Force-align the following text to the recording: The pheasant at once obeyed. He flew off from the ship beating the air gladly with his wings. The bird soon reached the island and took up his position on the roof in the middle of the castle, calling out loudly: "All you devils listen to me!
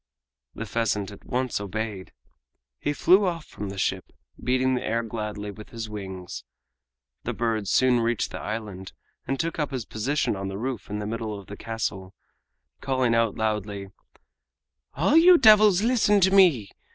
The 0.55 0.65
pheasant 0.65 1.11
at 1.11 1.25
once 1.25 1.61
obeyed. 1.61 2.11
He 2.79 2.91
flew 2.91 3.25
off 3.27 3.45
from 3.45 3.69
the 3.69 3.77
ship 3.77 4.11
beating 4.43 4.73
the 4.73 4.83
air 4.83 5.03
gladly 5.03 5.51
with 5.51 5.69
his 5.69 5.91
wings. 5.91 6.43
The 7.23 7.33
bird 7.35 7.67
soon 7.67 7.99
reached 7.99 8.31
the 8.31 8.39
island 8.41 8.93
and 9.27 9.39
took 9.39 9.59
up 9.59 9.69
his 9.69 9.85
position 9.85 10.35
on 10.35 10.47
the 10.47 10.57
roof 10.57 10.89
in 10.89 10.97
the 10.97 11.05
middle 11.05 11.37
of 11.39 11.45
the 11.45 11.55
castle, 11.55 12.15
calling 12.79 13.13
out 13.13 13.35
loudly: 13.35 13.89
"All 14.95 15.15
you 15.15 15.37
devils 15.37 15.83
listen 15.83 16.19
to 16.21 16.31
me! 16.31 16.71